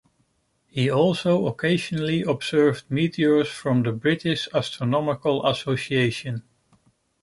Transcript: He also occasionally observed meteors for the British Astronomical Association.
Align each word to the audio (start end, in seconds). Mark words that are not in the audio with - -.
He 0.65 0.89
also 0.89 1.45
occasionally 1.45 2.23
observed 2.23 2.89
meteors 2.89 3.47
for 3.49 3.83
the 3.83 3.91
British 3.91 4.47
Astronomical 4.51 5.45
Association. 5.45 6.41